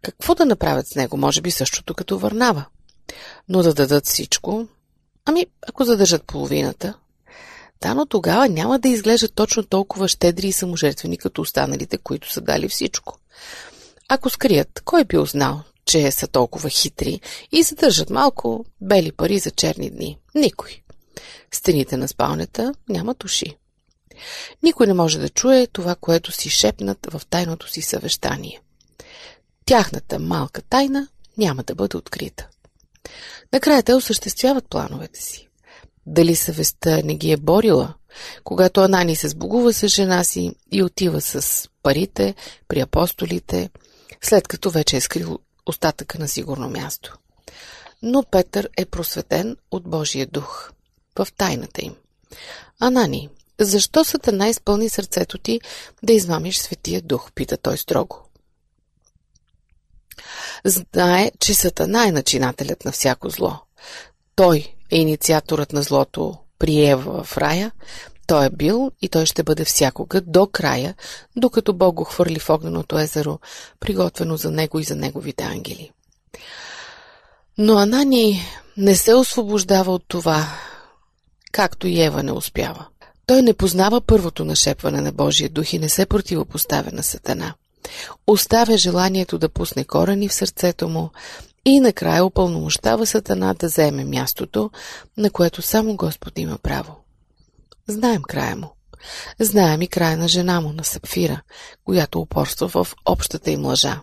Какво 0.03 0.35
да 0.35 0.45
направят 0.45 0.89
с 0.89 0.95
него? 0.95 1.17
Може 1.17 1.41
би 1.41 1.51
същото 1.51 1.95
като 1.95 2.19
Върнава. 2.19 2.65
Но 3.49 3.63
да 3.63 3.75
дадат 3.75 4.07
всичко? 4.07 4.67
Ами, 5.25 5.47
ако 5.69 5.85
задържат 5.85 6.25
половината. 6.25 6.95
Да, 7.83 7.95
но 7.95 8.07
тогава 8.07 8.49
няма 8.49 8.79
да 8.79 8.89
изглеждат 8.89 9.35
точно 9.35 9.63
толкова 9.63 10.09
щедри 10.09 10.49
и 10.49 10.53
саможертвени, 10.53 11.19
като 11.19 11.43
останалите, 11.43 11.99
които 11.99 12.33
са 12.33 12.41
дали 12.41 12.69
всичко. 12.69 13.19
Ако 14.09 14.31
скрият, 14.31 14.83
кой 14.85 15.05
би 15.05 15.19
узнал, 15.19 15.63
че 15.85 16.11
са 16.11 16.27
толкова 16.29 16.69
хитри 16.69 17.21
и 17.53 17.63
задържат 17.63 18.11
малко 18.11 18.65
бели 18.81 19.13
пари 19.13 19.39
за 19.39 19.51
черни 19.51 19.91
дни? 19.91 20.19
Никой. 20.35 20.83
Стените 21.53 21.97
на 21.97 22.09
спалнята 22.09 22.75
нямат 22.89 23.25
уши. 23.25 23.57
Никой 24.63 24.87
не 24.87 24.95
може 24.95 25.19
да 25.19 25.29
чуе 25.29 25.67
това, 25.67 25.95
което 25.95 26.33
си 26.33 26.51
шепнат 26.51 27.07
в 27.11 27.23
тайното 27.31 27.71
си 27.71 27.83
съвещание. 27.83 28.61
Тяхната 29.65 30.19
малка 30.19 30.63
тайна 30.63 31.09
няма 31.39 31.63
да 31.63 31.75
бъде 31.75 31.97
открита. 31.97 32.49
Накрая 33.53 33.83
те 33.83 33.95
осъществяват 33.95 34.69
плановете 34.69 35.23
си. 35.23 35.49
Дали 36.07 36.37
съвестта 36.37 37.01
не 37.05 37.15
ги 37.15 37.33
е 37.33 37.37
борила, 37.37 37.95
когато 38.45 38.81
Анани 38.81 39.17
се 39.17 39.29
сбогува 39.29 39.73
с 39.73 39.89
жена 39.89 40.25
си 40.25 40.55
и 40.73 40.83
отива 40.83 41.21
с 41.21 41.69
парите 41.83 42.35
при 42.69 42.81
апостолите, 42.81 43.71
след 44.23 44.49
като 44.49 44.71
вече 44.71 44.97
е 44.97 45.01
скрил 45.01 45.39
остатъка 45.67 46.19
на 46.19 46.29
сигурно 46.29 46.69
място. 46.69 47.19
Но 48.03 48.23
Петър 48.23 48.69
е 48.77 48.85
просветен 48.85 49.57
от 49.71 49.83
Божия 49.83 50.27
дух 50.27 50.73
в 51.19 51.29
тайната 51.37 51.85
им. 51.85 51.95
Анани, 52.81 53.29
защо 53.65 54.05
Сатана 54.05 54.49
изпълни 54.49 54.89
сърцето 54.89 55.39
ти 55.39 55.61
да 56.03 56.13
измамиш 56.13 56.59
Светия 56.59 57.03
Дух? 57.03 57.33
Пита 57.35 57.57
той 57.57 57.79
строго. 57.79 58.19
Знае, 60.65 61.33
че 61.41 61.55
Сатана 61.55 62.07
е 62.09 62.13
начинателят 62.13 62.85
на 62.85 62.93
всяко 62.93 63.31
зло. 63.31 63.59
Той 64.35 64.75
е 64.91 64.99
инициаторът 64.99 65.73
на 65.73 65.83
злото 65.83 66.39
при 66.59 66.87
Ева 66.87 67.25
в 67.25 67.39
рая, 67.39 67.73
той 68.27 68.47
е 68.47 68.51
бил 68.51 68.91
и 69.03 69.09
той 69.09 69.27
ще 69.27 69.43
бъде 69.43 69.65
всякога 69.65 70.21
до 70.21 70.47
края, 70.47 70.95
докато 71.37 71.73
Бог 71.73 71.95
го 71.95 72.05
хвърли 72.05 72.39
в 72.39 72.51
огненото 72.51 72.99
езеро, 72.99 73.39
приготвено 73.81 74.37
за 74.37 74.51
него 74.51 74.79
и 74.79 74.85
за 74.85 74.97
неговите 74.97 75.45
ангели. 75.45 75.91
Но 77.59 77.79
Анани 77.79 78.43
не 78.77 78.97
се 78.97 79.15
освобождава 79.15 79.93
от 79.93 80.05
това, 80.09 80.47
както 81.53 81.87
и 81.87 82.03
Ева 82.03 82.23
не 82.23 82.33
успява. 82.33 82.87
Той 83.27 83.43
не 83.43 83.55
познава 83.55 84.01
първото 84.01 84.45
нашепване 84.45 85.01
на 85.01 85.13
Божия 85.13 85.49
дух 85.49 85.73
и 85.73 85.79
не 85.79 85.89
се 85.89 86.07
противопоставя 86.07 86.91
на 86.93 87.03
Сатана. 87.03 87.55
Оставя 88.27 88.77
желанието 88.77 89.39
да 89.39 89.49
пусне 89.49 89.85
корени 89.85 90.29
в 90.29 90.35
сърцето 90.35 90.89
му 90.89 91.11
и 91.65 91.81
накрая 91.81 92.25
опълномощава 92.25 93.07
Сатана 93.07 93.55
да 93.55 93.69
заеме 93.69 94.05
мястото, 94.05 94.71
на 95.17 95.31
което 95.31 95.63
само 95.63 95.97
Господ 95.97 96.39
има 96.39 96.59
право. 96.59 96.97
Знаем 97.89 98.23
края 98.23 98.57
му. 98.57 98.71
Знаем 99.41 99.83
и 99.83 99.89
края 99.89 100.17
на 100.17 100.29
жена 100.29 100.61
му, 100.61 100.73
на 100.73 100.85
Сапфира, 100.85 101.43
която 101.85 102.21
упорства 102.21 102.69
в 102.69 102.95
общата 103.05 103.51
им 103.51 103.67
лъжа. 103.67 104.01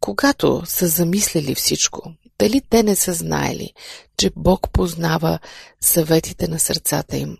Когато 0.00 0.62
са 0.66 0.86
замислили 0.86 1.54
всичко, 1.54 2.12
дали 2.38 2.62
те 2.70 2.82
не 2.82 2.96
са 2.96 3.12
знаели, 3.12 3.72
че 4.16 4.30
Бог 4.36 4.70
познава 4.72 5.38
съветите 5.80 6.48
на 6.48 6.58
сърцата 6.58 7.16
им 7.16 7.36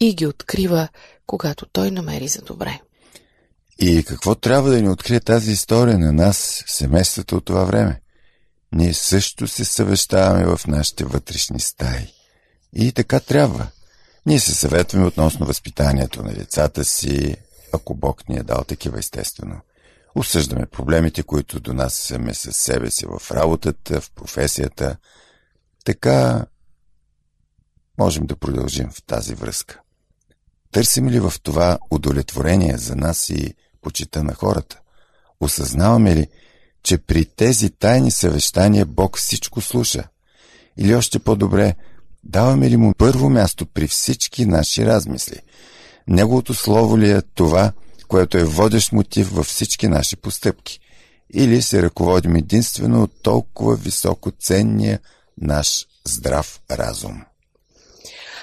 и 0.00 0.14
ги 0.14 0.26
открива, 0.26 0.88
когато 1.26 1.66
Той 1.66 1.90
намери 1.90 2.28
за 2.28 2.42
добре. 2.42 2.80
И 3.78 4.04
какво 4.04 4.34
трябва 4.34 4.70
да 4.70 4.82
ни 4.82 4.88
открие 4.88 5.20
тази 5.20 5.52
история 5.52 5.98
на 5.98 6.12
нас, 6.12 6.64
семейството 6.66 7.36
от 7.36 7.44
това 7.44 7.64
време? 7.64 8.00
Ние 8.72 8.94
също 8.94 9.48
се 9.48 9.64
съвещаваме 9.64 10.44
в 10.44 10.60
нашите 10.66 11.04
вътрешни 11.04 11.60
стаи. 11.60 12.06
И 12.72 12.92
така 12.92 13.20
трябва. 13.20 13.66
Ние 14.26 14.40
се 14.40 14.54
съветваме 14.54 15.06
относно 15.06 15.46
възпитанието 15.46 16.22
на 16.22 16.34
децата 16.34 16.84
си, 16.84 17.36
ако 17.72 17.94
Бог 17.94 18.28
ни 18.28 18.36
е 18.36 18.42
дал 18.42 18.64
такива 18.64 18.98
естествено. 18.98 19.60
Осъждаме 20.14 20.66
проблемите, 20.66 21.22
които 21.22 21.60
донасяме 21.60 22.34
със 22.34 22.56
себе 22.56 22.90
си 22.90 23.06
в 23.06 23.30
работата, 23.30 24.00
в 24.00 24.10
професията. 24.10 24.96
Така 25.84 26.46
можем 27.98 28.26
да 28.26 28.36
продължим 28.36 28.90
в 28.90 29.02
тази 29.02 29.34
връзка. 29.34 29.80
Търсим 30.72 31.08
ли 31.08 31.20
в 31.20 31.32
това 31.42 31.78
удовлетворение 31.90 32.78
за 32.78 32.96
нас 32.96 33.30
и 33.30 33.54
почита 33.82 34.22
на 34.22 34.34
хората? 34.34 34.80
Осъзнаваме 35.40 36.16
ли, 36.16 36.28
че 36.82 36.98
при 36.98 37.24
тези 37.24 37.70
тайни 37.70 38.10
съвещания 38.10 38.86
Бог 38.86 39.18
всичко 39.18 39.60
слуша? 39.60 40.08
Или 40.76 40.94
още 40.94 41.18
по-добре, 41.18 41.74
даваме 42.24 42.70
ли 42.70 42.76
му 42.76 42.94
първо 42.98 43.30
място 43.30 43.66
при 43.66 43.88
всички 43.88 44.46
наши 44.46 44.86
размисли? 44.86 45.40
Неговото 46.08 46.54
слово 46.54 46.98
ли 46.98 47.10
е 47.10 47.22
това, 47.22 47.72
което 48.08 48.38
е 48.38 48.44
водещ 48.44 48.92
мотив 48.92 49.30
във 49.30 49.46
всички 49.46 49.88
наши 49.88 50.16
постъпки? 50.16 50.80
Или 51.34 51.62
се 51.62 51.82
ръководим 51.82 52.36
единствено 52.36 53.02
от 53.02 53.22
толкова 53.22 53.76
високо 53.76 54.30
ценния 54.30 55.00
наш 55.40 55.86
здрав 56.04 56.60
разум? 56.70 57.22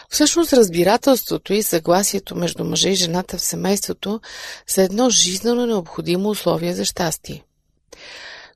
Всъщност 0.09 0.53
разбирателството 0.53 1.53
и 1.53 1.63
съгласието 1.63 2.35
между 2.35 2.63
мъжа 2.63 2.89
и 2.89 2.95
жената 2.95 3.37
в 3.37 3.41
семейството 3.41 4.21
са 4.67 4.81
едно 4.81 5.09
жизнено 5.09 5.65
необходимо 5.65 6.29
условие 6.29 6.73
за 6.73 6.85
щастие. 6.85 7.43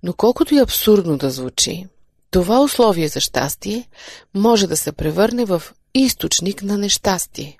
Но 0.03 0.13
колкото 0.13 0.55
и 0.55 0.59
абсурдно 0.59 1.17
да 1.17 1.29
звучи, 1.29 1.87
това 2.31 2.59
условие 2.59 3.07
за 3.07 3.19
щастие 3.19 3.89
може 4.33 4.67
да 4.67 4.77
се 4.77 4.91
превърне 4.91 5.45
в 5.45 5.63
източник 5.93 6.63
на 6.63 6.77
нещастие. 6.77 7.57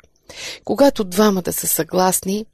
Когато 0.64 1.04
двамата 1.04 1.54
са 1.54 1.68
съгласни 1.68 2.46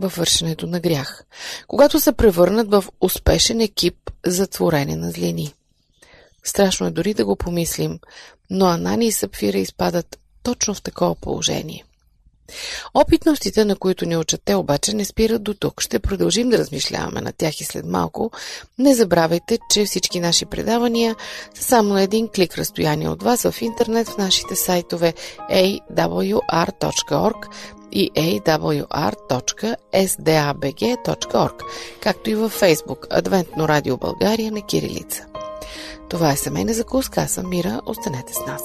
във 0.00 0.16
вършенето 0.16 0.66
на 0.66 0.80
грях. 0.80 1.24
Когато 1.68 2.00
се 2.00 2.12
превърнат 2.12 2.70
в 2.70 2.84
успешен 3.00 3.60
екип 3.60 4.10
за 4.26 4.46
творене 4.46 4.96
на 4.96 5.10
злини. 5.10 5.54
Страшно 6.44 6.86
е 6.86 6.90
дори 6.90 7.14
да 7.14 7.24
го 7.24 7.36
помислим, 7.36 7.98
но 8.50 8.66
Анани 8.66 9.06
и 9.06 9.12
Сапфира 9.12 9.58
изпадат 9.58 10.18
точно 10.42 10.74
в 10.74 10.82
такова 10.82 11.14
положение. 11.14 11.84
Опитностите, 12.94 13.64
на 13.64 13.76
които 13.76 14.06
ни 14.06 14.16
учат 14.16 14.42
те, 14.44 14.54
обаче 14.54 14.96
не 14.96 15.04
спират 15.04 15.42
до 15.42 15.54
тук. 15.54 15.80
Ще 15.80 15.98
продължим 15.98 16.48
да 16.50 16.58
размишляваме 16.58 17.20
на 17.20 17.32
тях 17.32 17.60
и 17.60 17.64
след 17.64 17.86
малко. 17.86 18.30
Не 18.78 18.94
забравяйте, 18.94 19.58
че 19.70 19.84
всички 19.84 20.20
наши 20.20 20.46
предавания 20.46 21.16
са 21.54 21.62
само 21.62 21.94
на 21.94 22.02
един 22.02 22.28
клик 22.28 22.58
разстояние 22.58 23.08
от 23.08 23.22
вас 23.22 23.42
в 23.42 23.62
интернет 23.62 24.08
в 24.08 24.16
нашите 24.16 24.56
сайтове 24.56 25.14
awr.org 25.50 27.34
и 27.92 28.10
awr.sdabg.org, 28.10 29.54
както 32.00 32.30
и 32.30 32.34
във 32.34 32.60
Facebook 32.60 33.06
Адвентно 33.10 33.68
радио 33.68 33.96
България 33.96 34.52
на 34.52 34.62
Кирилица. 34.62 35.26
Това 36.08 36.32
е 36.32 36.36
семейна 36.36 36.72
закуска, 36.72 37.20
аз 37.20 37.30
съм 37.30 37.48
Мира, 37.48 37.80
останете 37.86 38.32
с 38.32 38.46
нас. 38.46 38.62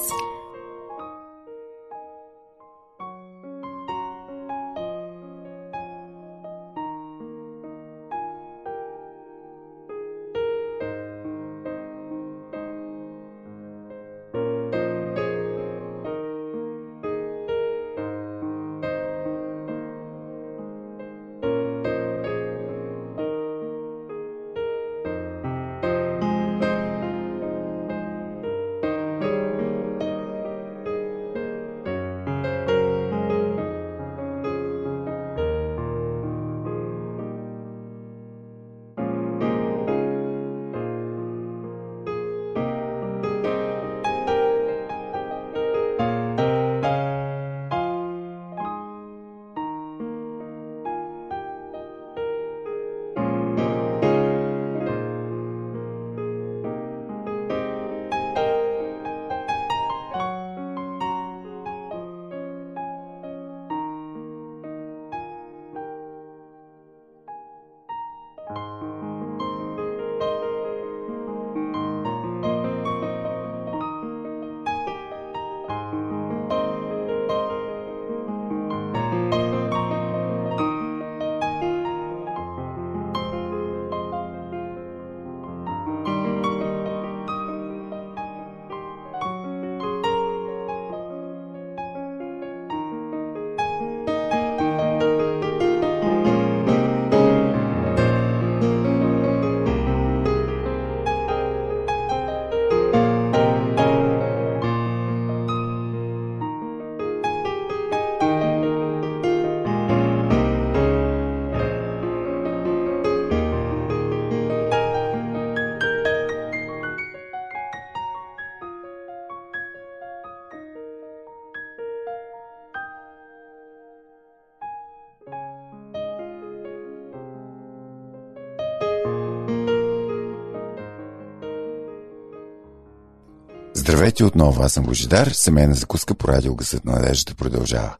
Здравейте 134.06 134.24
отново, 134.24 134.62
аз 134.62 134.72
съм 134.72 134.84
Божидар, 134.84 135.26
семейна 135.26 135.74
закуска 135.74 136.14
по 136.14 136.28
радио 136.28 136.54
Гъсът 136.54 136.84
на 136.84 136.92
надеждата 136.92 137.34
продължава. 137.34 137.96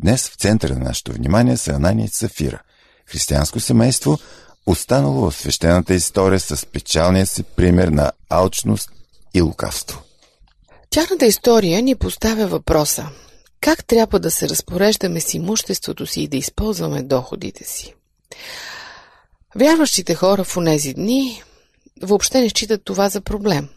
Днес 0.00 0.28
в 0.28 0.34
центъра 0.34 0.74
на 0.74 0.84
нашето 0.84 1.12
внимание 1.12 1.56
са 1.56 1.70
Анани 1.70 2.04
и 2.04 2.08
Сафира, 2.08 2.62
християнско 3.06 3.60
семейство, 3.60 4.18
останало 4.66 5.30
в 5.30 5.36
свещената 5.36 5.94
история 5.94 6.40
с 6.40 6.66
печалния 6.66 7.26
си 7.26 7.42
пример 7.42 7.88
на 7.88 8.12
алчност 8.30 8.90
и 9.34 9.40
лукавство. 9.40 10.02
Тяхната 10.90 11.26
история 11.26 11.82
ни 11.82 11.94
поставя 11.94 12.46
въпроса 12.46 13.06
как 13.60 13.84
трябва 13.84 14.20
да 14.20 14.30
се 14.30 14.48
разпореждаме 14.48 15.20
с 15.20 15.34
имуществото 15.34 16.06
си 16.06 16.22
и 16.22 16.28
да 16.28 16.36
използваме 16.36 17.02
доходите 17.02 17.64
си. 17.64 17.94
Вярващите 19.56 20.14
хора 20.14 20.44
в 20.44 20.56
онези 20.56 20.94
дни 20.94 21.42
въобще 22.02 22.40
не 22.40 22.48
считат 22.48 22.84
това 22.84 23.08
за 23.08 23.20
проблем. 23.20 23.68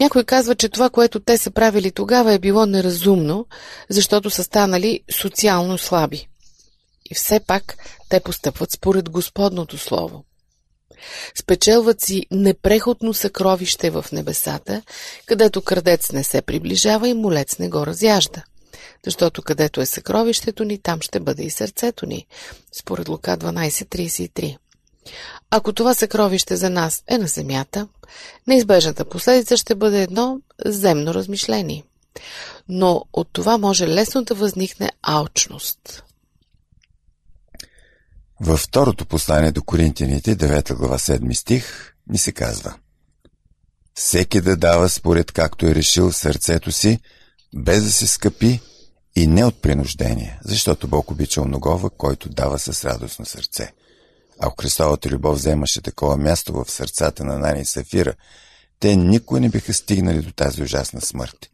Някой 0.00 0.24
казва, 0.24 0.54
че 0.54 0.68
това, 0.68 0.90
което 0.90 1.20
те 1.20 1.38
са 1.38 1.50
правили 1.50 1.90
тогава 1.90 2.32
е 2.32 2.38
било 2.38 2.66
неразумно, 2.66 3.46
защото 3.88 4.30
са 4.30 4.44
станали 4.44 5.00
социално 5.20 5.78
слаби. 5.78 6.28
И 7.10 7.14
все 7.14 7.40
пак 7.40 7.76
те 8.08 8.20
постъпват 8.20 8.72
според 8.72 9.10
Господното 9.10 9.78
Слово. 9.78 10.24
Спечелват 11.34 12.00
си 12.00 12.26
непреходно 12.30 13.14
съкровище 13.14 13.90
в 13.90 14.06
небесата, 14.12 14.82
където 15.26 15.62
крадец 15.62 16.12
не 16.12 16.24
се 16.24 16.42
приближава 16.42 17.08
и 17.08 17.14
молец 17.14 17.58
не 17.58 17.68
го 17.68 17.86
разяжда. 17.86 18.44
Защото 19.04 19.42
където 19.42 19.80
е 19.80 19.86
съкровището 19.86 20.64
ни, 20.64 20.78
там 20.78 21.00
ще 21.00 21.20
бъде 21.20 21.42
и 21.42 21.50
сърцето 21.50 22.06
ни, 22.06 22.26
според 22.72 23.08
Лука 23.08 23.38
12.33. 23.38 24.56
Ако 25.50 25.72
това 25.72 25.94
съкровище 25.94 26.56
за 26.56 26.70
нас 26.70 27.02
е 27.06 27.18
на 27.18 27.26
земята, 27.26 27.88
неизбежната 28.46 29.04
последица 29.04 29.56
ще 29.56 29.74
бъде 29.74 30.02
едно 30.02 30.40
земно 30.66 31.14
размишление. 31.14 31.84
Но 32.68 33.04
от 33.12 33.28
това 33.32 33.58
може 33.58 33.88
лесно 33.88 34.24
да 34.24 34.34
възникне 34.34 34.90
алчност. 35.02 36.04
Във 38.40 38.60
второто 38.60 39.06
послание 39.06 39.52
до 39.52 39.62
Коринтияните, 39.62 40.36
9 40.36 40.74
глава 40.74 40.98
7 40.98 41.32
стих, 41.32 41.94
ни 42.06 42.18
се 42.18 42.32
казва 42.32 42.74
Всеки 43.94 44.40
да 44.40 44.56
дава 44.56 44.88
според 44.88 45.32
както 45.32 45.66
е 45.66 45.74
решил 45.74 46.12
сърцето 46.12 46.72
си, 46.72 47.00
без 47.54 47.84
да 47.84 47.92
се 47.92 48.06
скъпи 48.06 48.60
и 49.16 49.26
не 49.26 49.44
от 49.44 49.62
принуждение, 49.62 50.38
защото 50.44 50.88
Бог 50.88 51.10
обича 51.10 51.44
многова, 51.44 51.90
който 51.90 52.28
дава 52.28 52.58
с 52.58 52.84
радостно 52.84 53.24
сърце. 53.24 53.72
Ако 54.40 54.62
Христовата 54.62 55.08
любов 55.08 55.36
вземаше 55.36 55.82
такова 55.82 56.16
място 56.16 56.52
в 56.52 56.70
сърцата 56.70 57.24
на 57.24 57.38
Нани 57.38 57.60
и 57.60 57.64
Сафира, 57.64 58.14
те 58.80 58.96
никога 58.96 59.40
не 59.40 59.48
биха 59.48 59.74
стигнали 59.74 60.22
до 60.22 60.32
тази 60.32 60.62
ужасна 60.62 61.00
смърт. 61.00 61.50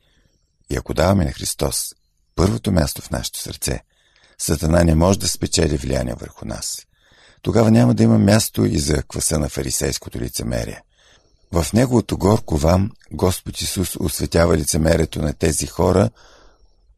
И 0.71 0.77
ако 0.77 0.95
даваме 0.95 1.25
на 1.25 1.33
Христос 1.33 1.95
първото 2.37 2.73
място 2.73 3.03
в 3.03 3.11
нашето 3.11 3.39
сърце, 3.39 3.81
Сатана 4.39 4.85
не 4.85 4.95
може 4.95 5.19
да 5.19 5.29
спечели 5.29 5.77
влияние 5.77 6.15
върху 6.15 6.45
нас. 6.45 6.87
Тогава 7.43 7.71
няма 7.71 7.95
да 7.95 8.03
има 8.03 8.19
място 8.19 8.65
и 8.65 8.79
за 8.79 9.03
кваса 9.03 9.39
на 9.39 9.49
фарисейското 9.49 10.21
лицемерие. 10.21 10.83
В 11.53 11.67
неговото 11.73 12.19
горко 12.19 12.57
вам 12.57 12.91
Господ 13.13 13.61
Исус 13.61 13.97
осветява 14.01 14.57
лицемерието 14.57 15.23
на 15.23 15.33
тези 15.33 15.67
хора 15.67 16.11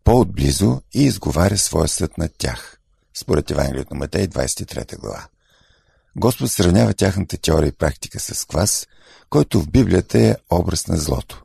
по-отблизо 0.04 0.80
и 0.94 1.04
изговаря 1.04 1.58
своя 1.58 1.88
съд 1.88 2.18
над 2.18 2.32
тях. 2.38 2.78
Според 3.14 3.50
Евангелието 3.50 3.94
на 3.94 3.98
Матей, 3.98 4.28
23 4.28 4.98
глава. 4.98 5.26
Господ 6.18 6.50
сравнява 6.50 6.94
тяхната 6.94 7.36
теория 7.36 7.68
и 7.68 7.72
практика 7.72 8.20
с 8.20 8.44
квас, 8.44 8.86
който 9.30 9.60
в 9.60 9.70
Библията 9.70 10.18
е 10.18 10.36
образ 10.50 10.86
на 10.86 10.96
злото. 10.96 11.42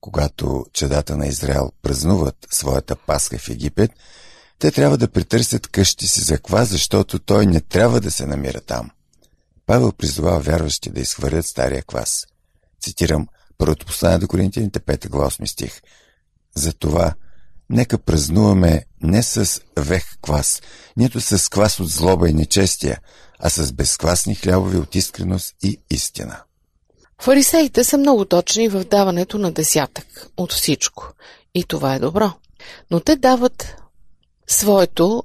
Когато 0.00 0.66
чедата 0.72 1.16
на 1.16 1.26
Израел 1.26 1.72
празнуват 1.82 2.46
своята 2.50 2.96
пасха 2.96 3.38
в 3.38 3.48
Египет, 3.48 3.90
те 4.58 4.70
трябва 4.70 4.98
да 4.98 5.10
притърсят 5.10 5.66
къщи 5.66 6.06
си 6.06 6.20
за 6.20 6.38
квас, 6.38 6.68
защото 6.68 7.18
той 7.18 7.46
не 7.46 7.60
трябва 7.60 8.00
да 8.00 8.10
се 8.10 8.26
намира 8.26 8.60
там. 8.60 8.90
Павел 9.66 9.92
призовава 9.92 10.40
вярващи 10.40 10.90
да 10.90 11.00
изхвърлят 11.00 11.46
стария 11.46 11.82
квас. 11.82 12.26
Цитирам 12.80 13.28
първото 13.58 13.86
послание 13.86 14.18
до 14.18 14.28
Коринтияните 14.28 14.80
5 14.80 15.08
глава 15.08 15.30
8 15.30 15.44
стих. 15.44 15.80
Затова 16.56 17.14
нека 17.70 17.98
празнуваме 17.98 18.84
не 19.02 19.22
с 19.22 19.60
вех 19.76 20.04
квас, 20.22 20.62
нито 20.96 21.20
с 21.20 21.50
квас 21.50 21.80
от 21.80 21.88
злоба 21.88 22.28
и 22.28 22.34
нечестия, 22.34 23.00
а 23.38 23.50
с 23.50 23.72
безквасни 23.72 24.34
хлябови 24.34 24.76
от 24.76 24.94
искреност 24.94 25.54
и 25.62 25.80
истина. 25.90 26.40
Фарисеите 27.22 27.84
са 27.84 27.98
много 27.98 28.24
точни 28.24 28.68
в 28.68 28.84
даването 28.84 29.38
на 29.38 29.52
десятък 29.52 30.30
от 30.36 30.52
всичко. 30.52 31.12
И 31.54 31.64
това 31.64 31.94
е 31.94 31.98
добро. 31.98 32.32
Но 32.90 33.00
те 33.00 33.16
дават 33.16 33.76
своето, 34.46 35.22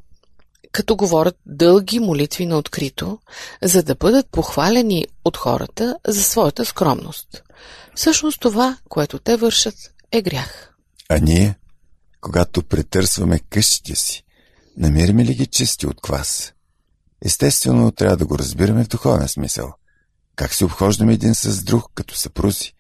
като 0.72 0.96
говорят 0.96 1.36
дълги 1.46 2.00
молитви 2.00 2.46
на 2.46 2.58
открито, 2.58 3.20
за 3.62 3.84
да 3.84 3.96
бъдат 3.96 4.28
похвалени 4.32 5.08
от 5.26 5.38
хората 5.38 5.98
за 6.08 6.24
своята 6.24 6.66
скромност. 6.66 7.44
Всъщност 7.96 8.40
това, 8.40 8.78
което 8.90 9.20
те 9.20 9.38
вършат, 9.38 9.76
е 10.12 10.22
грях. 10.22 10.74
А 11.10 11.18
ние, 11.18 11.56
когато 12.24 12.64
претърсваме 12.64 13.40
къщите 13.40 13.96
си, 13.96 14.24
намираме 14.78 15.26
ли 15.26 15.36
ги 15.36 15.46
чисти 15.46 15.88
от 15.88 16.02
квас? 16.02 16.54
Естествено, 17.26 17.92
трябва 17.92 18.18
да 18.18 18.26
го 18.26 18.38
разбираме 18.40 18.84
в 18.84 18.88
духовен 18.88 19.28
смисъл. 19.28 19.74
Как 20.36 20.54
се 20.54 20.66
обхождаме 20.66 21.14
един 21.14 21.36
с 21.36 21.64
друг, 21.64 21.92
като 21.96 22.16
съпрузи? 22.16 22.74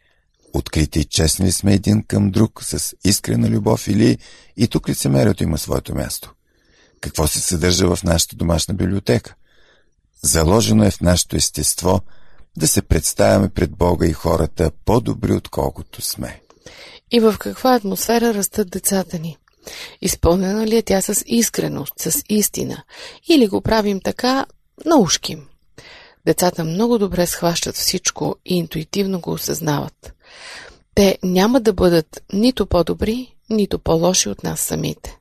Открити 0.54 1.00
и 1.00 1.06
честни 1.06 1.46
ли 1.46 1.52
сме 1.52 1.74
един 1.74 2.04
към 2.04 2.32
друг, 2.32 2.64
с 2.64 2.96
искрена 3.04 3.50
любов 3.50 3.88
или 3.88 4.18
и 4.58 4.68
тук 4.68 4.90
лицемерието 4.90 5.44
има 5.44 5.58
своето 5.58 5.96
място? 5.96 6.34
Какво 7.02 7.28
се 7.28 7.40
съдържа 7.40 7.96
в 7.96 8.04
нашата 8.04 8.36
домашна 8.36 8.74
библиотека? 8.74 9.36
Заложено 10.22 10.84
е 10.84 10.92
в 10.92 11.02
нашето 11.02 11.36
естество 11.36 12.02
да 12.58 12.68
се 12.68 12.82
представяме 12.82 13.50
пред 13.50 13.72
Бога 13.72 14.06
и 14.06 14.14
хората 14.14 14.72
по-добри, 14.86 15.34
отколкото 15.34 16.02
сме. 16.02 16.42
И 17.14 17.20
в 17.20 17.36
каква 17.40 17.76
атмосфера 17.76 18.34
растат 18.34 18.70
децата 18.70 19.20
ни? 19.20 19.38
Изпълнена 20.02 20.68
ли 20.68 20.78
е 20.78 20.82
тя 20.82 21.02
с 21.02 21.24
искреност, 21.28 21.94
с 22.00 22.24
истина? 22.30 22.84
Или 23.30 23.48
го 23.48 23.62
правим 23.62 24.02
така 24.04 24.46
на 24.86 24.98
ушким? 24.98 25.48
Децата 26.26 26.64
много 26.64 26.98
добре 26.98 27.28
схващат 27.28 27.76
всичко 27.76 28.36
и 28.46 28.58
интуитивно 28.58 29.20
го 29.20 29.32
осъзнават. 29.32 30.14
Те 30.96 31.18
няма 31.24 31.62
да 31.62 31.74
бъдат 31.74 32.24
нито 32.34 32.66
по-добри, 32.66 33.36
нито 33.50 33.80
по-лоши 33.80 34.30
от 34.30 34.44
нас 34.44 34.60
самите. 34.60 35.18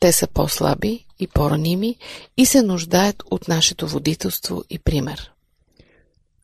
Те 0.00 0.12
са 0.12 0.26
по-слаби 0.26 1.06
и 1.18 1.26
по-раними 1.26 1.96
и 2.36 2.46
се 2.46 2.62
нуждаят 2.62 3.22
от 3.30 3.48
нашето 3.48 3.88
водителство 3.88 4.64
и 4.70 4.78
пример. 4.78 5.32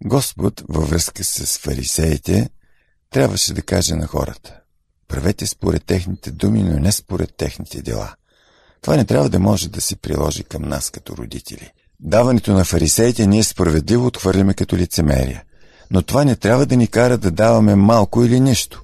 Господ 0.04 0.62
във 0.68 0.90
връзка 0.90 1.24
с 1.24 1.58
фарисеите 1.58 2.50
трябваше 3.10 3.54
да 3.54 3.62
каже 3.62 3.94
на 3.94 4.06
хората 4.06 4.60
Правете 5.08 5.46
според 5.46 5.84
техните 5.84 6.30
думи, 6.30 6.62
но 6.62 6.78
не 6.78 6.92
според 6.92 7.36
техните 7.36 7.82
дела. 7.82 8.14
Това 8.82 8.96
не 8.96 9.04
трябва 9.04 9.28
да 9.28 9.38
може 9.38 9.68
да 9.68 9.80
се 9.80 9.96
приложи 9.96 10.44
към 10.44 10.62
нас 10.62 10.90
като 10.90 11.16
родители. 11.16 11.70
Даването 12.00 12.52
на 12.52 12.64
фарисеите 12.64 13.26
ние 13.26 13.42
справедливо 13.42 14.06
отхвърляме 14.06 14.54
като 14.54 14.76
лицемерие. 14.76 15.44
Но 15.90 16.02
това 16.02 16.24
не 16.24 16.36
трябва 16.36 16.66
да 16.66 16.76
ни 16.76 16.86
кара 16.86 17.18
да 17.18 17.30
даваме 17.30 17.74
малко 17.74 18.24
или 18.24 18.40
нищо. 18.40 18.82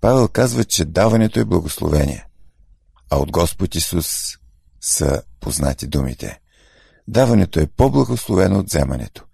Павел 0.00 0.28
казва, 0.28 0.64
че 0.64 0.84
даването 0.84 1.40
е 1.40 1.44
благословение. 1.44 2.26
А 3.10 3.16
от 3.16 3.30
Господ 3.30 3.74
Исус 3.74 4.06
са 4.80 5.22
познати 5.40 5.86
думите. 5.86 6.40
Даването 7.08 7.60
е 7.60 7.66
по-благословено 7.66 8.58
от 8.58 8.66
вземането. 8.66 9.24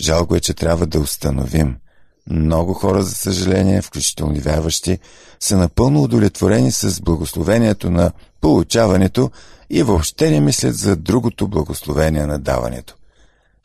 Жалко 0.00 0.36
е, 0.36 0.40
че 0.40 0.54
трябва 0.54 0.86
да 0.86 1.00
установим– 1.00 1.76
много 2.30 2.74
хора, 2.74 3.02
за 3.02 3.14
съжаление, 3.14 3.82
включително 3.82 4.36
и 4.36 4.40
вярващи, 4.40 4.98
са 5.40 5.56
напълно 5.56 6.02
удовлетворени 6.02 6.72
с 6.72 7.00
благословението 7.00 7.90
на 7.90 8.12
получаването 8.40 9.30
и 9.70 9.82
въобще 9.82 10.30
не 10.30 10.40
мислят 10.40 10.76
за 10.76 10.96
другото 10.96 11.48
благословение 11.48 12.26
на 12.26 12.38
даването. 12.38 12.94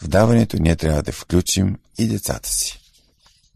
В 0.03 0.07
даването 0.07 0.57
ние 0.59 0.75
трябва 0.75 1.03
да 1.03 1.11
включим 1.11 1.75
и 1.97 2.07
децата 2.07 2.49
си. 2.49 2.79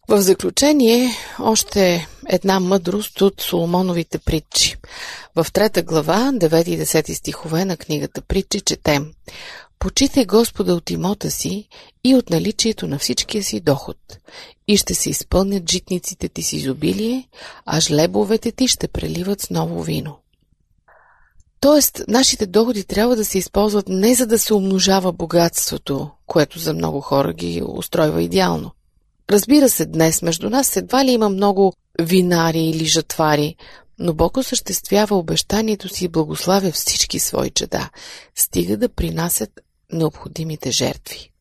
В 0.07 0.21
заключение, 0.21 1.11
още 1.39 2.07
една 2.29 2.59
мъдрост 2.59 3.21
от 3.21 3.41
Соломоновите 3.41 4.17
притчи. 4.17 4.75
В 5.35 5.47
трета 5.53 5.83
глава, 5.83 6.31
9 6.33 6.67
и 6.67 6.79
10 6.79 7.13
стихове 7.13 7.65
на 7.65 7.77
книгата 7.77 8.21
притчи 8.21 8.61
четем 8.61 9.11
Почитай 9.79 10.25
Господа 10.25 10.75
от 10.75 10.89
имота 10.89 11.31
си 11.31 11.67
и 12.03 12.15
от 12.15 12.29
наличието 12.29 12.87
на 12.87 12.99
всичкия 12.99 13.43
си 13.43 13.59
доход, 13.59 13.97
и 14.69 14.77
ще 14.77 14.93
се 14.93 15.09
изпълнят 15.09 15.69
житниците 15.69 16.29
ти 16.29 16.43
с 16.43 16.53
изобилие, 16.53 17.27
а 17.65 17.79
жлебовете 17.79 18.51
ти 18.51 18.67
ще 18.67 18.87
преливат 18.87 19.41
с 19.41 19.49
ново 19.49 19.83
вино. 19.83 20.17
Тоест, 21.59 22.01
нашите 22.07 22.45
доходи 22.45 22.83
трябва 22.83 23.15
да 23.15 23.25
се 23.25 23.37
използват 23.37 23.87
не 23.87 24.15
за 24.15 24.25
да 24.25 24.39
се 24.39 24.53
умножава 24.53 25.11
богатството, 25.11 26.09
което 26.25 26.59
за 26.59 26.73
много 26.73 27.01
хора 27.01 27.33
ги 27.33 27.63
устройва 27.65 28.23
идеално. 28.23 28.71
Разбира 29.29 29.69
се, 29.69 29.85
днес 29.85 30.21
между 30.21 30.49
нас 30.49 30.75
едва 30.75 31.05
ли 31.05 31.11
има 31.11 31.29
много 31.29 31.73
винари 32.01 32.61
или 32.61 32.85
жатвари, 32.85 33.55
но 33.99 34.13
Бог 34.13 34.37
осъществява 34.37 35.15
обещанието 35.17 35.89
си 35.89 36.05
и 36.05 36.07
благославя 36.07 36.71
всички 36.71 37.19
свои 37.19 37.49
чеда, 37.49 37.89
стига 38.35 38.77
да 38.77 38.89
принасят 38.89 39.61
необходимите 39.91 40.71
жертви. 40.71 41.31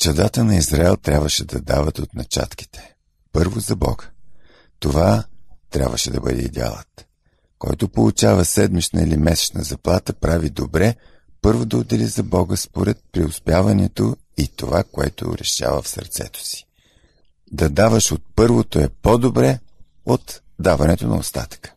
Чадата 0.00 0.44
на 0.44 0.56
Израел 0.56 0.96
трябваше 0.96 1.44
да 1.44 1.60
дават 1.60 1.98
от 1.98 2.14
начатките. 2.14 2.94
Първо 3.32 3.60
за 3.60 3.76
Бог. 3.76 4.10
Това 4.78 5.24
трябваше 5.70 6.10
да 6.10 6.20
бъде 6.20 6.42
идеалът. 6.42 7.06
Който 7.58 7.88
получава 7.88 8.44
седмична 8.44 9.02
или 9.02 9.16
месечна 9.16 9.62
заплата, 9.62 10.12
прави 10.12 10.50
добре 10.50 10.94
първо 11.42 11.64
да 11.64 11.76
отдели 11.76 12.06
за 12.06 12.22
Бога 12.22 12.56
според 12.56 12.98
преуспяването 13.12 14.16
и 14.38 14.48
това, 14.48 14.84
което 14.92 15.38
решава 15.38 15.82
в 15.82 15.88
сърцето 15.88 16.44
си. 16.44 16.66
Да 17.52 17.68
даваш 17.68 18.12
от 18.12 18.22
първото 18.36 18.78
е 18.78 18.88
по-добре 19.02 19.58
от 20.06 20.40
даването 20.58 21.06
на 21.06 21.16
остатъка. 21.16 21.72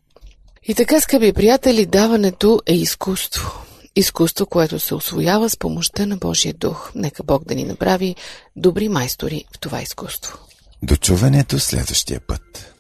И 0.64 0.76
така, 0.76 1.02
скъпи 1.02 1.34
приятели, 1.34 1.86
даването 1.86 2.62
е 2.66 2.74
изкуство. 2.74 3.64
Изкуство, 3.96 4.46
което 4.46 4.80
се 4.80 4.96
освоява 4.96 5.50
с 5.50 5.58
помощта 5.58 6.06
на 6.06 6.18
Божия 6.18 6.54
дух. 6.54 6.92
Нека 6.96 7.24
Бог 7.24 7.46
да 7.46 7.56
ни 7.56 7.64
направи 7.64 8.16
добри 8.56 8.90
майстори 8.90 9.46
в 9.56 9.60
това 9.60 9.82
изкуство. 9.82 10.38
До 10.84 10.96
чуването 10.96 11.60
следващия 11.60 12.20
път. 12.28 12.73